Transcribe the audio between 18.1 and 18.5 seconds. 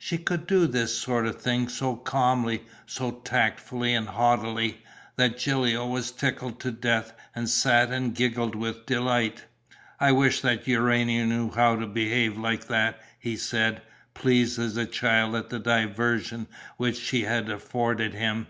him.